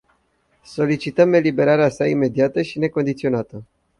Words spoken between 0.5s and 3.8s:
Solicităm eliberarea sa imediată și necondiționată.